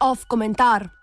[0.00, 1.01] Off komentar.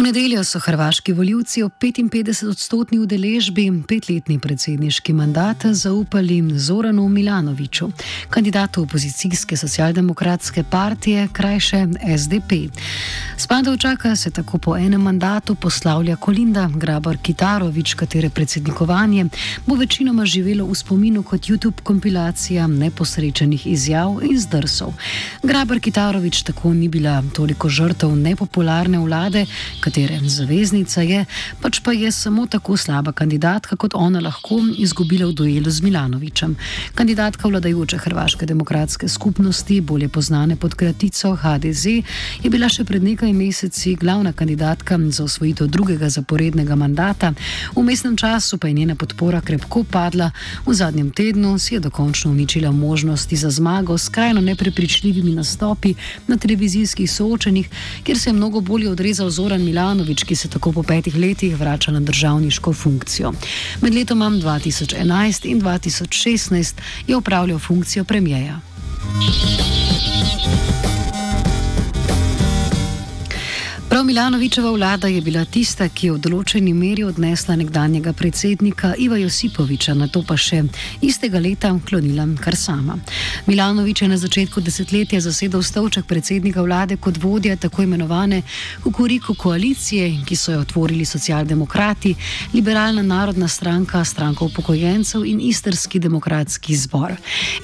[0.00, 7.90] V nedeljo so hrvaški voljivci ob 55-odstotni udeležbi petletni predsedniški mandat zaupali Zoranu Milanoviču,
[8.30, 11.86] kandidatu opozicijske socialdemokratske partije, krajše
[12.18, 12.52] SDP.
[13.36, 19.26] Spadovčaka se tako po enem mandatu poslavlja Kolinda Grabar Kitarovič, katere predsednikovanje
[19.66, 24.94] bo večinoma živelo v spominu kot YouTube kompilacija neposrečenih izjav in zdrsov.
[25.42, 29.46] Grabar Kitarovič tako ni bila toliko žrtev nepopularne vlade,
[29.90, 31.24] katere zaveznica je,
[31.60, 36.54] pač pa je samo tako slaba kandidatka, kot ona lahko izgubila v duelu z Milanovičem.
[36.94, 41.86] Kandidatka vladajoče Hrvaške demokratske skupnosti, bolje znane pod kratico HDZ,
[42.42, 47.32] je bila še pred nekaj meseci glavna kandidatka za osvojitev drugega zaporednega mandata,
[47.74, 50.30] v mestnem času pa je njena podpora krepko padla,
[50.66, 55.94] v zadnjem tednu si je dokončno uničila možnosti za zmago s skrajno neprepričljivimi nastopi
[56.26, 57.70] na televizijskih soočenjih,
[58.02, 59.79] kjer se je mnogo bolje odrezal Zoran Milanovič,
[60.24, 63.32] ki se tako po petih letih vrača na državniško funkcijo.
[63.80, 66.74] Med letoma 2011 in 2016
[67.06, 68.60] je upravljal funkcijo premijeja.
[73.90, 79.16] Prav Milanovičeva vlada je bila tista, ki je v določeni meri odnesla nekdanjega predsednika Iva
[79.18, 80.60] Josipoviča, na to pa še
[81.02, 82.94] istega leta klonila kar sama.
[83.48, 88.44] Milanovič je na začetku desetletja zasedal stolček predsednika vlade kot vodja tako imenovane
[88.84, 92.14] Kukuriku koalicije, ki so jo otvorili socialdemokrati,
[92.54, 97.16] liberalna narodna stranka, stranka upokojencev in istrski demokratski zbor.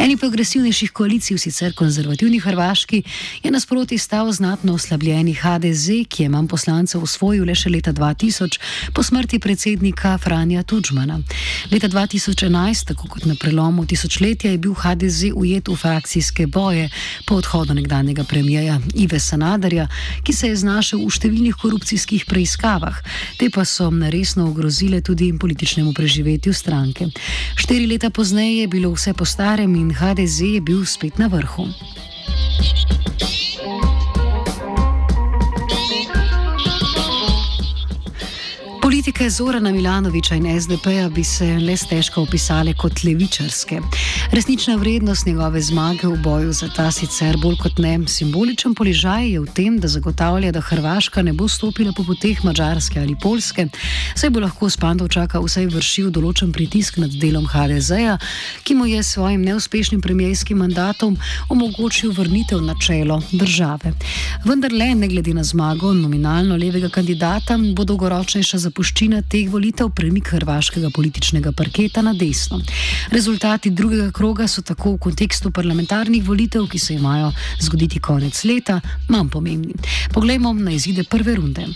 [0.02, 3.02] Eni progresivnejših koalicij, sicer konzervativni Hrvaški,
[3.46, 8.56] je nasproti stal znatno oslabljeni HDZ, ki je manj poslancev usvojil le še leta 2000
[8.96, 11.20] po smrti predsednika Franja Tudžmana.
[11.68, 16.88] Leta 2011, tako kot na prelomu tisočletja, je bil HDZ ujet v frakcijske boje
[17.28, 19.88] po odhodu nekdanjega premijeja Ive Sanadarja,
[20.24, 23.02] ki se je znašel v številnih korupcijskih preiskavah.
[23.36, 27.12] Te pa so resno ogrozile tudi političnemu preživetju stranke.
[27.60, 31.68] Štiri leta pozneje je bilo vse po starem in HDZ je bil spet na vrhu.
[39.06, 43.78] Politike Zorana Milanoviča in SDP-ja bi se le stežko opisale kot levičarske.
[44.32, 49.40] Resnična vrednost njegove zmage v boju za ta sicer bolj kot ne simboličen položaj je
[49.40, 53.68] v tem, da zagotavlja, da Hrvaška ne bo stopila po poteh Mačarske ali Polske,
[54.14, 58.18] saj bo lahko Spandovčaka vsaj vršil določen pritisk nad delom HDZ-ja,
[58.66, 61.14] ki mu je s svojim neuspešnim premijskim mandatom
[61.48, 63.94] omogočil vrnitev na čelo države.
[64.44, 69.90] Vendar le, ne glede na zmago nominalno levega kandidata, bo dolgoročnejša zapuščina zapuščina teh volitev
[69.92, 72.60] premik hrvaškega političnega parketa na desno.
[73.12, 78.80] Rezultati drugega kroga so tako v kontekstu parlamentarnih volitev, ki se imajo zgoditi konec leta,
[79.08, 79.74] manj pomembni.
[80.14, 81.66] Poglejmo na izide prve runde.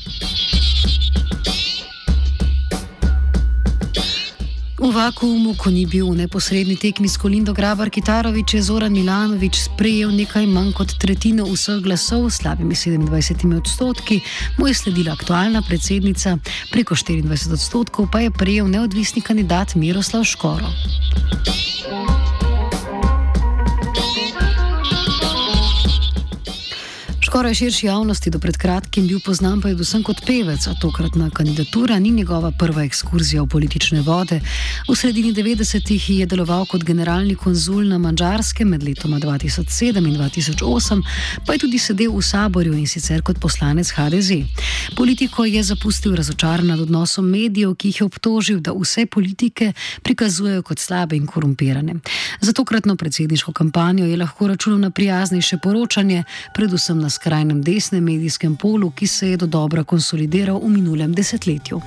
[4.81, 9.69] V vakuumu, ko ni bil v neposredni tekmi s Kolindo Grabar Kitarovič, je Zoran Milanovič
[9.69, 14.25] sprejel nekaj manj kot tretjino vseh glasov, slabimi 27 odstotki,
[14.57, 16.41] mu je sledila aktualna predsednica,
[16.73, 20.73] preko 24 odstotkov pa je prejel neodvisni kandidat Miroslav Škoro.
[27.31, 32.11] Skoraj širši javnosti do pred kratkim bil poznan predvsem kot pevec, a tokratna kandidatura ni
[32.11, 34.41] njegova prva ekskurzija v politične vode.
[34.89, 41.03] V sredini 90-ih je deloval kot generalni konzul na Mačarskem med letoma 2007 in 2008,
[41.47, 44.31] pa je tudi sedel v saborju in sicer kot poslanec HDZ.
[44.97, 50.63] Politiko je zapustil razočaran nad odnosom medijev, ki jih je obtožil, da vse politike prikazujejo
[50.63, 51.95] kot slabe in korumpirane.
[52.41, 56.25] Za tokratno predsedniško kampanjo je lahko računal na prijaznejše poročanje,
[56.55, 61.81] predvsem na skrajnem desnem medijskem polu, ki se je do dobra konsolidiral v minulem desetletju.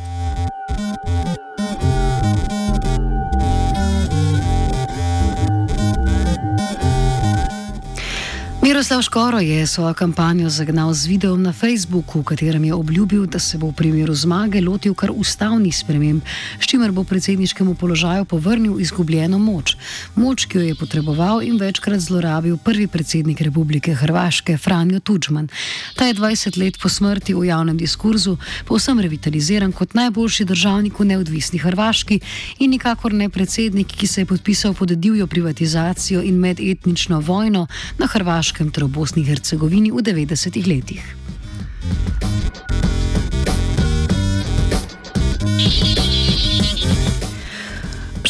[8.83, 13.39] Miroslav Škoro je svojo kampanjo zagnal z videom na Facebooku, v katerem je obljubil, da
[13.39, 16.21] se bo v primeru zmage lotil kar ustavnih sprememb,
[16.59, 19.77] s čimer bo predsedniškemu položaju povrnil izgubljeno moč.
[20.15, 25.47] Moč, ki jo je potreboval in večkrat zlorabil prvi predsednik Republike Hrvaške, Franjo Tudžman.
[25.95, 28.35] Ta je 20 let po smrti v javnem diskurzu
[28.67, 32.19] povsem revitaliziran kot najboljši državnik v neodvisni Hrvaški
[32.59, 38.07] in nikakor ne predsednik, ki se je podpisal pod divjo privatizacijo in medetnično vojno na
[38.07, 38.72] Hrvaškem.
[38.73, 41.22] Ter v Bosni in Hercegovini v 90-ih letih.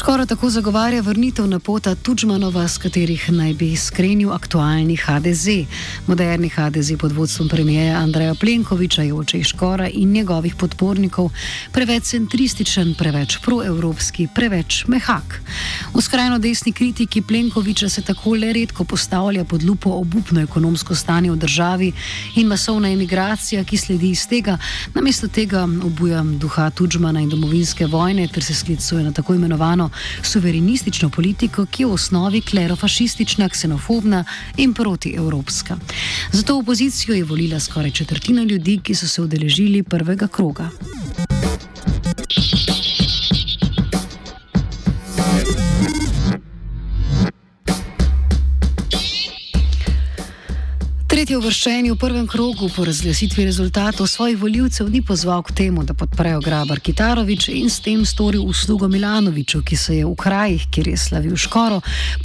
[0.03, 5.47] Škoro tako zagovarja vrnitev na pota Tudžmanova, s katerih naj bi skrenil aktualni HDZ.
[6.07, 11.29] Moderni HDZ pod vodstvom premijeja Andreja Plenkoviča je oče Škora in njegovih podpornikov
[11.71, 15.39] preveč centrističen, preveč proevropski, preveč mehak.
[15.93, 21.31] V skrajno desni kritiki Plenkoviča se tako le redko postavlja pod lupo obupno ekonomsko stanje
[21.31, 21.93] v državi
[22.35, 24.57] in masovna emigracija, ki sledi iz tega,
[24.93, 29.92] namesto tega obuja duha Tudžmana in domovinske vojne ter se sklicuje na tako imenovano
[30.23, 34.23] suverenistično politiko, ki je v osnovi klerofašistična, ksenofobna
[34.57, 35.77] in protievropska.
[36.31, 40.69] Zato opozicijo je volila skoraj četrtina ljudi, ki so se udeležili prvega kroga.
[51.23, 55.93] Tretji uvrščeni v prvem krogu po razglasitvi rezultatov svojih voljivcev ni pozval k temu, da
[55.95, 60.89] podprejo Grabar Kitarovič in s tem storil uslugo Milanoviču, ki se je v krajih, kjer
[60.91, 61.77] je slavil škoro,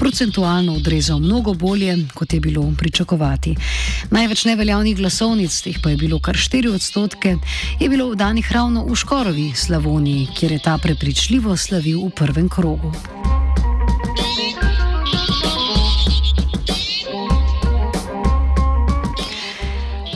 [0.02, 3.54] procentualno odrezal mnogo bolje, kot je bilo pričakovati.
[4.10, 7.36] Največ neveljavnih glasovnic, teh pa je bilo kar 4 odstotke,
[7.78, 12.90] je bilo vdanih ravno v Škorovi Slavoniji, kjer je ta prepričljivo slavil v prvem krogu.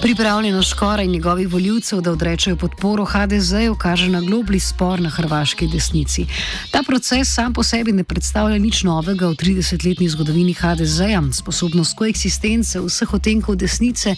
[0.02, 5.66] Pripravljenost Škora in njegovih voljivcev, da odrečejo podporo HDZ-ju, kaže na globli spor na hrvaški
[5.66, 6.26] desnici.
[6.70, 11.22] Ta proces sam po sebi ne predstavlja nič novega v 30-letni zgodovini HDZ-ja.
[11.32, 14.16] Sposobnost koeksistence vseh otenkov desnice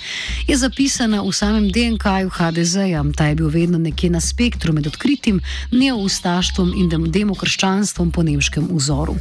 [0.48, 3.04] je zapisana v samem DNK-ju HDZ-ja.
[3.16, 5.40] Ta je bil vedno nekje na spektru med odkritim
[5.70, 9.18] neoustaštvom in demokrščanstvom po nemškem vzoru.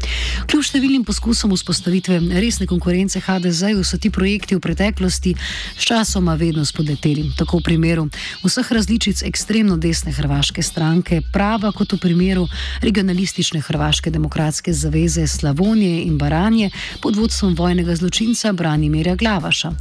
[0.47, 5.35] Kljub številnim poskusom vzpostavitve resne konkurence HDZ-ju so ti projekti v preteklosti
[5.75, 7.31] sčasoma vedno vedno spodleteli.
[7.37, 8.09] Tako v primeru
[8.43, 12.47] vseh različic ekstremno desne hrvaške stranke, prava kot v primeru
[12.81, 16.69] regionalistične Hrvaške demokratske zaveze Slavonije in Baranje
[17.01, 19.71] pod vodstvom vojnega zločinca Branimirja Glavaša.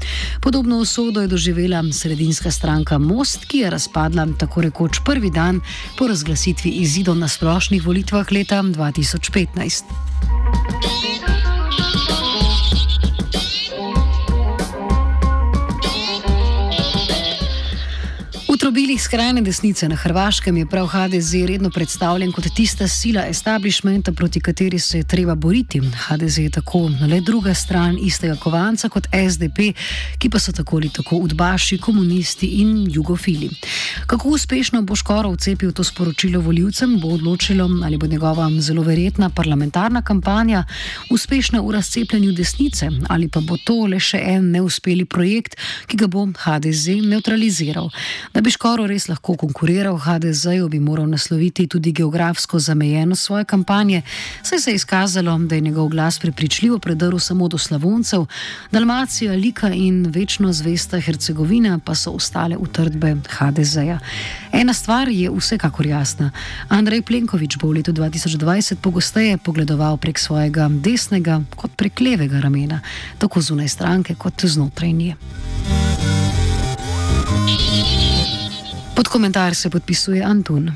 [0.41, 5.61] Podobno usodo je doživela sredinska stranka Most, ki je razpadla tako rekoč prvi dan
[5.99, 11.12] po razglasitvi izidov na splošnih volitvah leta 2015.
[18.93, 24.41] trobilih skrajne desnice na Hrvaškem je prav HDZ redno predstavljen kot tista sila establishmenta, proti
[24.41, 25.81] kateri se je treba boriti.
[25.81, 29.73] HDZ je tako le druga stran istega kovanca kot SDP,
[30.19, 33.51] ki pa so tako ali tako udbaši, komunisti in jugofili.
[34.07, 39.31] Kako uspešno bo Škoro vcepil to sporočilo voljivcem, bo odločilo, ali bo njegova zelo verjetna
[39.31, 40.65] parlamentarna kampanja
[41.11, 45.57] uspešna v razcepljanju desnice, ali pa bo to le še en neuspeli projekt,
[45.87, 47.91] ki ga bo HDZ neutraliziral.
[48.35, 54.03] Da bi Škoro res lahko konkuriral HDZ-ju, bi moral nasloviti tudi geografsko zamejenost svoje kampanje,
[54.43, 58.27] saj se je izkazalo, da je njegov glas prepričljivo predrl samo do Slavoncev,
[58.73, 63.99] Dalmacija, Lika in večno zvesta Hercegovina pa so ostale utrdbe HDZ-ja.
[64.53, 66.31] Ena stvar je vsekakor jasna.
[66.69, 72.81] Andrej Plenković bo v letu 2020 pogosteje pogledoval prek svojega desnega kot prek levega ramena,
[73.19, 75.17] tako zunaj stranke kot znotraj nje.
[78.95, 80.75] Pod komentar se podpisuje Antun.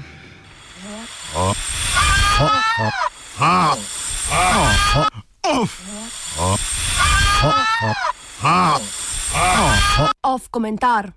[10.23, 11.13] Off komentar.